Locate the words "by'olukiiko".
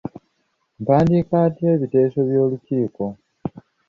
2.27-3.03